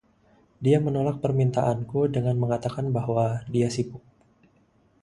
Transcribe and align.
Dia 0.65 0.77
menolak 0.85 1.17
permintaanku 1.25 2.01
dengan 2.15 2.33
mengatakan 2.43 2.85
bahwa 2.97 3.25
dia 3.53 3.67
sibuk. 3.75 4.01